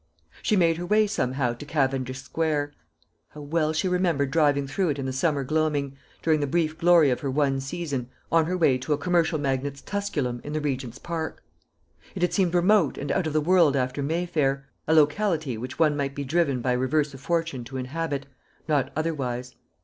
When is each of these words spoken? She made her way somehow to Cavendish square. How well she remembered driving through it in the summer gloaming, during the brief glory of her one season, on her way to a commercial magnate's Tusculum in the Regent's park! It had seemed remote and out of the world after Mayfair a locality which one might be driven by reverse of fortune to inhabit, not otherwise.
She 0.41 0.55
made 0.55 0.77
her 0.77 0.85
way 0.87 1.05
somehow 1.05 1.53
to 1.53 1.63
Cavendish 1.63 2.23
square. 2.23 2.73
How 3.35 3.41
well 3.41 3.71
she 3.71 3.87
remembered 3.87 4.31
driving 4.31 4.65
through 4.65 4.89
it 4.89 4.97
in 4.97 5.05
the 5.05 5.13
summer 5.13 5.43
gloaming, 5.43 5.95
during 6.23 6.39
the 6.39 6.47
brief 6.47 6.75
glory 6.75 7.11
of 7.11 7.19
her 7.19 7.29
one 7.29 7.59
season, 7.59 8.09
on 8.31 8.47
her 8.47 8.57
way 8.57 8.79
to 8.79 8.93
a 8.93 8.97
commercial 8.97 9.37
magnate's 9.37 9.79
Tusculum 9.79 10.41
in 10.43 10.53
the 10.53 10.59
Regent's 10.59 10.97
park! 10.97 11.43
It 12.15 12.23
had 12.23 12.33
seemed 12.33 12.55
remote 12.55 12.97
and 12.97 13.11
out 13.11 13.27
of 13.27 13.33
the 13.33 13.41
world 13.41 13.75
after 13.75 14.01
Mayfair 14.01 14.65
a 14.87 14.95
locality 14.95 15.55
which 15.55 15.77
one 15.77 15.95
might 15.95 16.15
be 16.15 16.23
driven 16.23 16.61
by 16.61 16.71
reverse 16.73 17.13
of 17.13 17.21
fortune 17.21 17.63
to 17.65 17.77
inhabit, 17.77 18.25
not 18.67 18.91
otherwise. 18.95 19.53